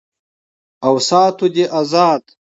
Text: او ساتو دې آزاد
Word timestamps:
او 0.85 0.93
ساتو 1.07 1.45
دې 1.53 1.65
آزاد 1.79 2.23